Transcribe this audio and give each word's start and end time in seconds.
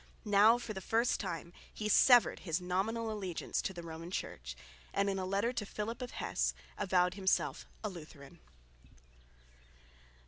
Now 0.25 0.57
for 0.57 0.73
the 0.73 0.81
first 0.81 1.19
time 1.19 1.53
he 1.71 1.87
severed 1.87 2.39
his 2.39 2.59
nominal 2.59 3.11
allegiance 3.11 3.61
to 3.61 3.71
the 3.71 3.83
Roman 3.83 4.09
Church, 4.09 4.55
and 4.95 5.11
in 5.11 5.19
a 5.19 5.27
letter 5.27 5.53
to 5.53 5.63
Philip 5.63 6.01
of 6.01 6.13
Hesse 6.13 6.55
avowed 6.75 7.13
himself 7.13 7.67
a 7.83 7.89
Lutheran. 7.89 8.39